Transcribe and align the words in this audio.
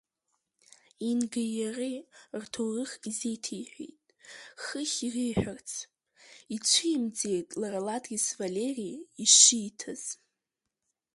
Ингеи 1.09 1.51
иареи 1.61 1.97
рҭаарых 2.41 2.91
изеиҭеиҳәеит, 3.09 4.05
хыхь 4.63 4.99
иреиҳәарц, 5.05 5.69
ицәимӡеит 6.55 7.49
лара 7.59 7.79
ладрес 7.87 8.25
Валери 8.39 8.91
ишииҭаз. 9.23 10.03